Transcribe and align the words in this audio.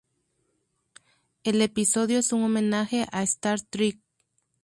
El 1.43 1.61
episodio 1.61 2.17
es 2.17 2.33
un 2.33 2.41
homenaje 2.41 3.05
a 3.11 3.21
Star 3.21 3.61
Trek. 3.61 3.99